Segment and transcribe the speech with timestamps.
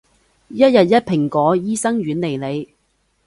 [0.47, 2.69] 一日一蘋果，醫生遠離你